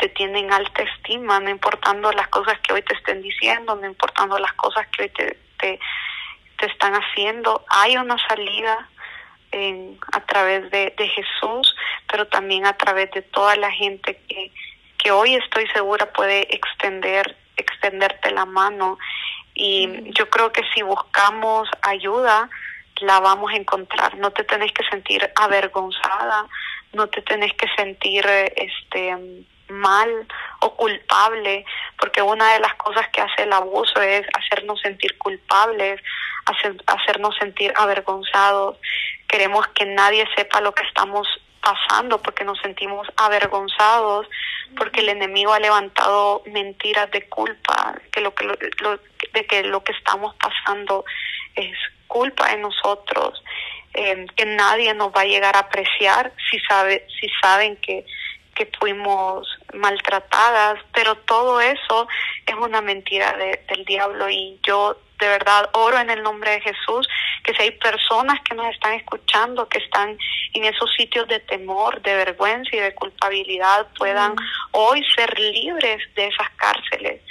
[0.00, 4.38] te tienen alta estima, no importando las cosas que hoy te estén diciendo, no importando
[4.38, 5.78] las cosas que hoy te, te,
[6.66, 7.64] están haciendo.
[7.68, 8.88] Hay una salida
[9.50, 11.74] en, a través de, de Jesús,
[12.10, 14.52] pero también a través de toda la gente que,
[14.98, 18.98] que hoy estoy segura puede extender, extenderte la mano.
[19.54, 22.50] Y yo creo que si buscamos ayuda,
[23.02, 24.16] la vamos a encontrar.
[24.18, 26.46] No te tenés que sentir avergonzada,
[26.92, 29.16] no te tenés que sentir este
[29.68, 30.26] mal
[30.60, 31.64] o culpable,
[31.98, 36.00] porque una de las cosas que hace el abuso es hacernos sentir culpables,
[36.46, 38.78] hacer, hacernos sentir avergonzados.
[39.28, 41.28] Queremos que nadie sepa lo que estamos
[41.62, 44.26] pasando porque nos sentimos avergonzados,
[44.76, 49.84] porque el enemigo ha levantado mentiras de culpa, que lo que lo, de que lo
[49.84, 51.04] que estamos pasando
[51.54, 51.76] es
[52.10, 53.42] culpa de nosotros,
[53.94, 58.04] eh, que nadie nos va a llegar a apreciar si sabe si saben que
[58.60, 62.06] que fuimos maltratadas, pero todo eso
[62.46, 64.28] es una mentira del diablo.
[64.28, 67.08] Y yo de verdad oro en el nombre de Jesús
[67.42, 70.18] que si hay personas que nos están escuchando, que están
[70.52, 74.34] en esos sitios de temor, de vergüenza y de culpabilidad, puedan
[74.72, 77.22] hoy ser libres de esas cárceles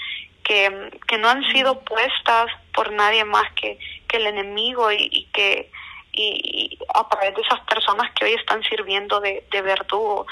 [0.44, 3.78] que, que no han sido puestas por nadie más que,
[4.10, 5.72] que el enemigo y, y que
[6.12, 10.28] y, a través de esas personas que hoy están sirviendo de, verdugo.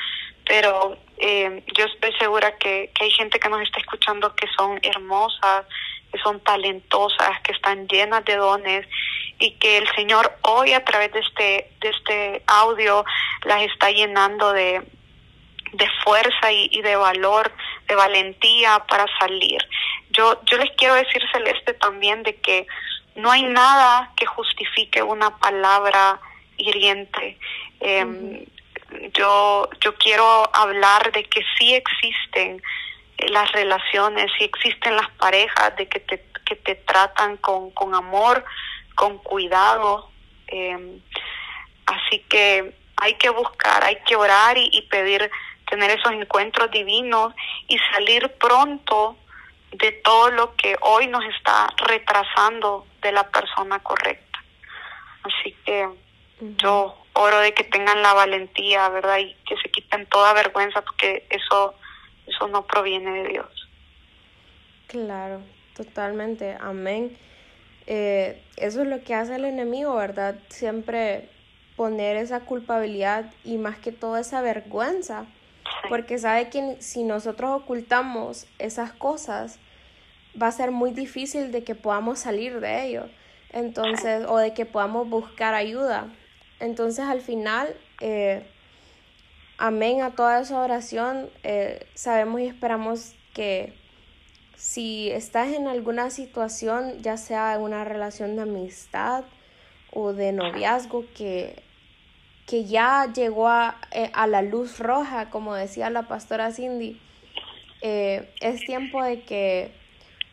[0.46, 4.80] Pero eh, yo estoy segura que, que hay gente que nos está escuchando que son
[4.82, 5.66] hermosas,
[6.12, 8.88] que son talentosas, que están llenas de dones
[9.40, 13.06] y que el Señor hoy a través de este, de este audio
[13.46, 14.82] las está llenando de,
[15.74, 17.52] de fuerza y, y de valor,
[17.88, 19.62] de valentía para salir.
[20.12, 22.66] Yo, yo les quiero decir, Celeste, también de que
[23.18, 26.20] no hay nada que justifique una palabra
[26.58, 27.38] hiriente.
[27.80, 28.48] Eh,
[29.14, 32.62] yo, yo quiero hablar de que sí existen
[33.30, 38.46] las relaciones, sí existen las parejas, de que te, que te tratan con, con amor,
[38.96, 40.12] con cuidado.
[40.48, 41.00] Eh,
[41.88, 45.30] así que hay que buscar, hay que orar y, y pedir
[45.70, 47.34] tener esos encuentros divinos
[47.68, 49.18] y salir pronto
[49.72, 54.44] de todo lo que hoy nos está retrasando de la persona correcta.
[55.24, 55.98] Así que uh
[56.42, 56.56] -huh.
[56.58, 59.18] yo oro de que tengan la valentía, ¿verdad?
[59.20, 61.76] Y que se quiten toda vergüenza porque eso
[62.28, 63.70] eso no proviene de Dios.
[64.88, 65.42] Claro,
[65.76, 66.58] totalmente.
[66.60, 67.18] Amén.
[67.88, 70.36] Eh, eso es lo que hace el enemigo, ¿verdad?
[70.50, 71.30] Siempre
[71.76, 75.26] poner esa culpabilidad y más que todo esa vergüenza,
[75.90, 79.60] porque sabe que si nosotros ocultamos esas cosas,
[80.42, 83.10] va a ser muy difícil de que podamos salir de ello,
[83.52, 86.08] entonces, o de que podamos buscar ayuda.
[86.60, 88.46] Entonces, al final, eh,
[89.58, 93.74] amén a toda esa oración, eh, sabemos y esperamos que
[94.56, 99.24] si estás en alguna situación, ya sea en una relación de amistad
[99.92, 101.64] o de noviazgo que,
[102.48, 107.00] que ya llegó a, eh, a la luz roja, como decía la pastora Cindy,
[107.82, 109.72] eh, es tiempo de que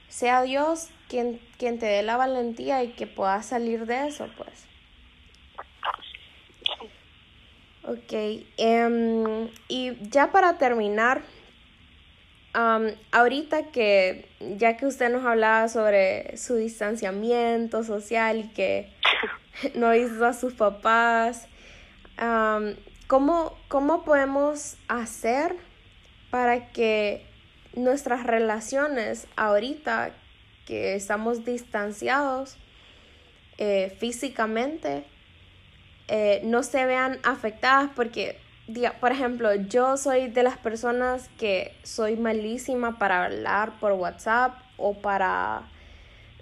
[0.09, 4.67] sea Dios quien, quien te dé la valentía y que puedas salir de eso, pues.
[7.87, 8.15] Ok,
[8.59, 11.21] um, y ya para terminar,
[12.55, 18.91] um, ahorita que ya que usted nos hablaba sobre su distanciamiento social y que
[19.75, 21.47] no hizo a sus papás,
[23.07, 25.57] ¿cómo, ¿cómo podemos hacer
[26.31, 27.27] para que
[27.75, 30.13] nuestras relaciones ahorita
[30.67, 32.57] que estamos distanciados
[33.59, 35.05] eh, físicamente
[36.09, 41.77] eh, no se vean afectadas porque, diga, por ejemplo, yo soy de las personas que
[41.83, 45.63] soy malísima para hablar por WhatsApp o para,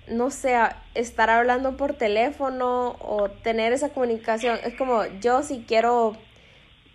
[0.08, 0.56] no sé,
[0.94, 4.58] estar hablando por teléfono o tener esa comunicación.
[4.64, 6.16] Es como yo si quiero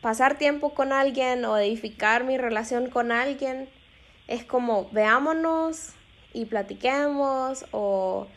[0.02, 3.70] pasar tiempo con alguien o edificar mi relación con alguien,
[4.28, 5.94] es como veámonos
[6.34, 8.28] y platiquemos o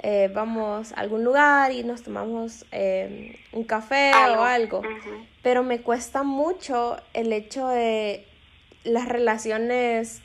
[0.00, 4.42] eh, vamos a algún lugar y nos tomamos eh, un café algo.
[4.42, 4.78] o algo.
[4.78, 5.26] Uh -huh.
[5.42, 8.26] Pero me cuesta mucho el hecho de
[8.84, 10.22] las relaciones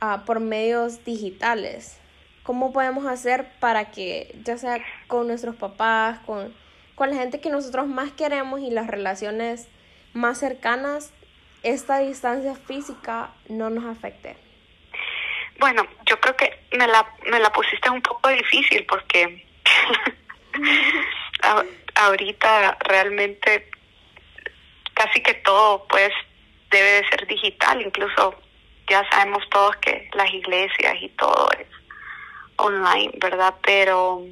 [0.00, 1.98] uh, por medios digitales.
[2.46, 4.78] ¿Cómo podemos hacer para que, ya sea
[5.08, 6.54] con nuestros papás, con,
[6.94, 9.66] con la gente que nosotros más queremos y las relaciones
[10.12, 11.12] más cercanas,
[11.64, 14.36] esta distancia física no nos afecte?
[15.58, 19.44] Bueno, yo creo que me la, me la pusiste un poco difícil porque
[21.96, 23.68] ahorita realmente
[24.94, 26.12] casi que todo pues
[26.70, 28.40] debe de ser digital, incluso
[28.88, 31.75] ya sabemos todos que las iglesias y todo es
[32.56, 33.54] online, ¿verdad?
[33.62, 34.22] Pero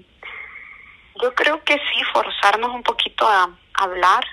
[1.23, 4.25] yo creo que sí, forzarnos un poquito a, hablar.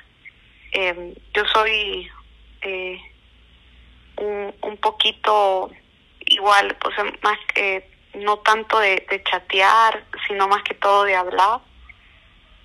[0.72, 2.10] Eh, yo soy
[2.62, 3.00] eh,
[4.18, 5.72] un, un poquito
[6.26, 11.62] igual, pues más que no tanto de, chatear, sino más que todo de hablar,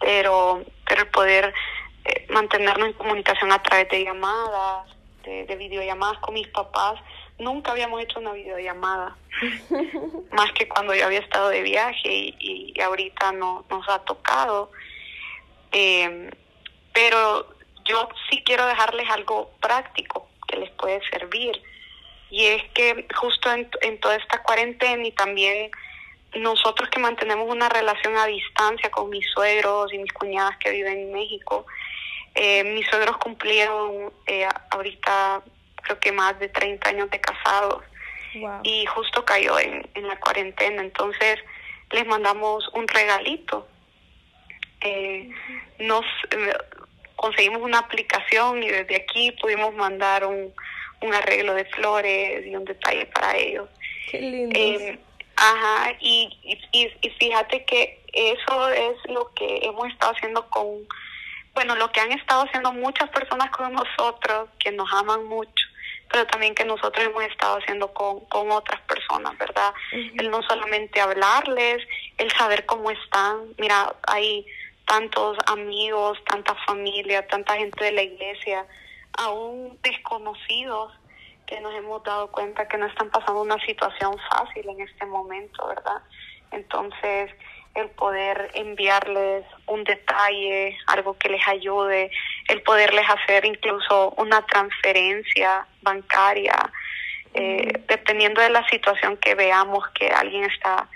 [0.01, 1.55] pero, pero el poder
[2.05, 4.89] eh, mantenernos en comunicación a través de llamadas,
[5.25, 7.01] de, videollamadas con mis papás.
[7.39, 9.17] Nunca habíamos hecho una videollamada,
[10.33, 14.71] más que cuando yo había estado de viaje y, y ahorita no nos ha tocado.
[15.73, 16.31] Eh,
[16.93, 17.47] pero
[17.85, 21.61] yo sí quiero dejarles algo práctico que les puede servir
[22.31, 25.71] y es que justo en, en toda esta cuarentena y también
[26.35, 30.99] nosotros que mantenemos una relación a distancia con mis suegros y mis cuñadas que viven
[30.99, 31.67] en México,
[32.35, 35.43] eh, mis suegros cumplieron eh, ahorita
[35.87, 37.83] creo que más de 30 años de casados
[38.41, 38.61] wow.
[38.63, 41.39] y justo cayó en, en, la cuarentena, entonces
[41.91, 43.67] les mandamos un regalito.
[44.81, 45.31] Eh,
[45.79, 46.05] nos
[47.17, 50.53] conseguimos una aplicación y desde aquí pudimos mandar un
[51.01, 53.69] un arreglo de flores y un detalle para ellos.
[54.11, 54.59] Qué lindo.
[54.59, 54.99] Eh,
[55.37, 60.87] ajá, y, y, y, fíjate que eso es lo que hemos estado haciendo con,
[61.55, 65.66] bueno, lo que han estado haciendo muchas personas con nosotros, que nos aman mucho,
[66.11, 69.73] pero también que nosotros hemos estado haciendo con, con otras personas, ¿verdad?
[69.93, 71.87] El no solamente hablarles,
[72.19, 73.55] el saber cómo están.
[73.59, 74.47] Mira, hay
[74.87, 78.67] tantos amigos, tanta familia, tanta gente de la iglesia,
[79.19, 80.93] aún desconocidos,
[81.47, 85.67] que nos hemos dado cuenta que no están pasando una situación fácil en este momento,
[85.69, 86.03] ¿verdad?
[86.51, 87.31] Entonces,
[87.75, 92.11] el poder enviarles un detalle, algo que les ayude,
[92.49, 96.73] el poderles hacer incluso una transferencia bancaria,
[97.35, 100.89] eh, dependiendo de la situación que veamos que alguien está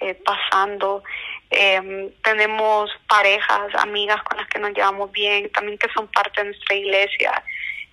[0.00, 1.02] eh, pasando.
[1.50, 6.50] Eh, tenemos parejas, amigas con las que nos llevamos bien, también que son parte de
[6.50, 7.42] nuestra iglesia.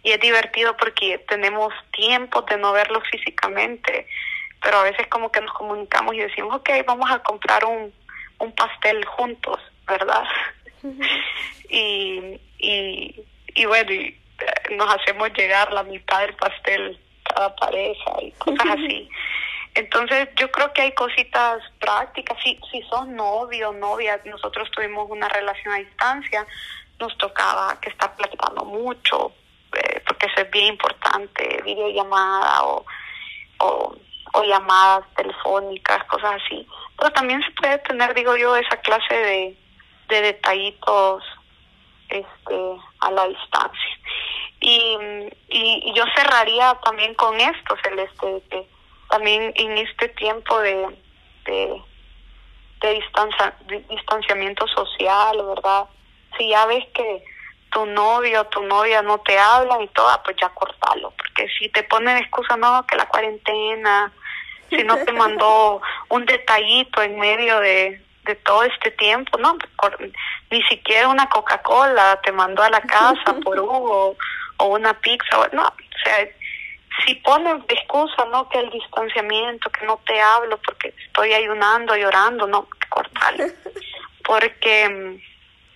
[0.03, 4.07] Y es divertido porque tenemos tiempo de no verlos físicamente,
[4.61, 7.91] pero a veces como que nos comunicamos y decimos, ok, vamos a comprar un,
[8.39, 10.25] un pastel juntos, ¿verdad?
[11.69, 13.23] y, y,
[13.55, 18.67] y bueno, y, eh, nos hacemos llegar la mitad del pastel cada pareja y cosas
[18.71, 19.09] así.
[19.73, 22.37] Entonces yo creo que hay cositas prácticas.
[22.43, 26.45] Si, si sos novio novia, nosotros tuvimos una relación a distancia,
[26.99, 29.33] nos tocaba que estar platicando mucho,
[29.73, 32.85] eh, porque eso es bien importante, videollamada o,
[33.59, 33.95] o,
[34.33, 36.65] o llamadas telefónicas, cosas así.
[36.97, 39.57] Pero también se puede tener, digo yo, esa clase de,
[40.07, 41.23] de detallitos
[42.19, 43.99] este, a la distancia.
[44.59, 44.97] Y,
[45.49, 48.67] y, yo cerraría también con esto, Celeste, que
[49.09, 50.97] también en este tiempo de,
[51.45, 51.81] de,
[52.81, 55.85] de, distancia, de distanciamiento social, ¿verdad?
[56.37, 57.23] Si ya ves que
[57.71, 61.69] tu novio o tu novia no te hablan y todo, pues ya cortalo, porque si
[61.69, 64.11] te ponen excusa, no, que la cuarentena,
[64.69, 69.55] si no te mandó un detallito en medio de, de todo este tiempo, no,
[70.49, 74.17] ni siquiera una Coca-Cola te mandó a la casa por Hugo
[74.57, 76.27] o una pizza, no, o sea,
[77.05, 81.95] si ponen de excusa, no, que el distanciamiento, que no te hablo porque estoy ayunando,
[81.95, 83.53] llorando, no, cortale,
[84.25, 85.19] porque,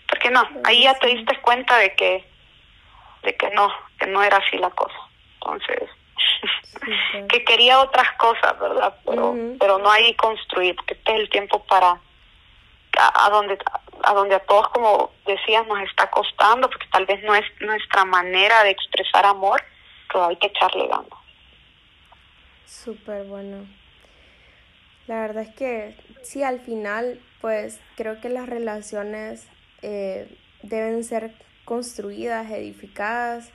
[0.08, 2.26] porque no, ahí ya te diste cuenta de que,
[3.24, 4.98] de que no, que no era así la cosa,
[5.36, 5.90] entonces
[7.30, 8.96] que quería otras cosas, ¿verdad?
[9.06, 12.00] Pero, pero no hay construir, porque este es el tiempo para
[13.00, 13.58] a, donde
[14.04, 18.06] a donde a todos, como decías, nos está costando, porque tal vez no es nuestra
[18.06, 19.62] manera de expresar amor,
[20.12, 21.08] pero hay que echarle ganas.
[22.66, 23.68] Súper bueno.
[25.08, 29.48] La verdad es que sí, al final, pues creo que las relaciones
[29.82, 31.34] eh, deben ser
[31.66, 33.52] construidas, edificadas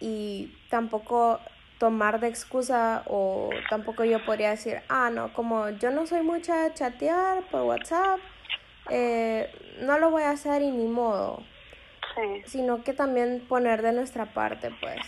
[0.00, 1.40] y tampoco
[1.78, 6.72] tomar de excusa o tampoco yo podría decir, ah, no, como yo no soy mucha
[6.74, 8.18] chatear por WhatsApp,
[8.88, 11.42] eh, no lo voy a hacer y ni modo.
[12.46, 14.98] Sino que también poner de nuestra parte, pues.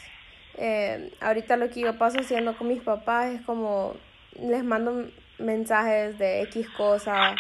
[0.57, 3.95] Eh, ahorita lo que yo paso haciendo con mis papás es como
[4.39, 5.09] les mando
[5.39, 7.35] mensajes de X cosa,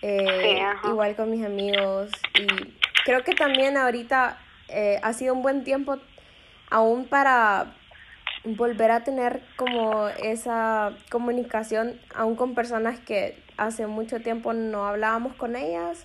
[0.00, 2.10] eh, igual con mis amigos.
[2.34, 2.46] Y
[3.04, 4.38] creo que también ahorita
[5.02, 5.98] ha sido un buen tiempo
[6.70, 7.74] aún para
[8.44, 15.34] volver a tener como esa comunicación aún con personas que hace mucho tiempo no hablábamos
[15.34, 16.04] con ellas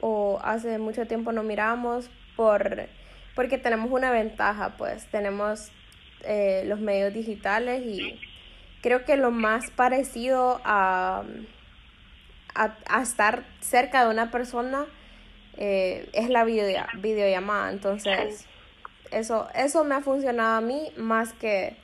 [0.00, 2.88] o hace mucho tiempo no mirábamos por
[3.34, 5.70] porque tenemos una ventaja pues tenemos
[6.24, 8.20] eh, los medios digitales y
[8.82, 11.24] creo que lo más parecido a,
[12.54, 14.84] a, estar cerca de una persona
[15.56, 17.70] eh, es la video, videollamada.
[17.70, 18.46] Entonces
[19.12, 21.76] eso, eso me ha funcionado a mí más que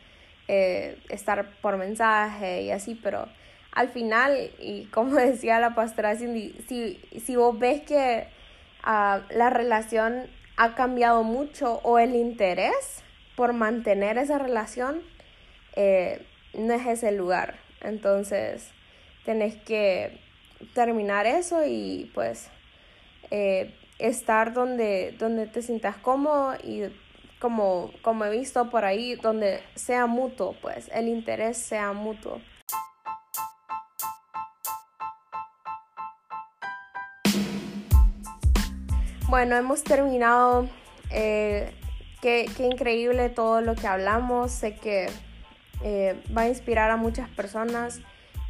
[0.49, 3.29] eh, estar por mensaje y así, pero
[3.72, 8.26] al final, y como decía la pastora Cindy, si, si vos ves que
[8.85, 13.03] uh, la relación ha cambiado mucho o el interés
[13.37, 15.03] por mantener esa relación,
[15.76, 17.59] eh, no es ese lugar.
[17.81, 18.68] Entonces,
[19.24, 20.18] tenés que
[20.74, 22.51] terminar eso y pues
[23.31, 26.85] eh, estar donde, donde te sientas cómodo y
[27.39, 32.41] como, como he visto por ahí, donde sea mutuo, pues el interés sea mutuo.
[39.28, 40.68] Bueno, hemos terminado.
[41.11, 41.74] Eh,
[42.22, 44.51] qué, qué, increíble todo lo que hablamos.
[44.51, 45.11] Sé que
[45.82, 48.01] eh, va a inspirar a muchas personas.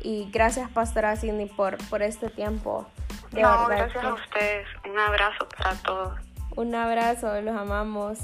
[0.02, 2.86] Y gracias, Pastora Cindy, por, por este tiempo.
[3.32, 4.68] De no, gracias a ustedes.
[4.88, 6.20] Un abrazo para todos.
[6.54, 8.20] Un abrazo, los amamos.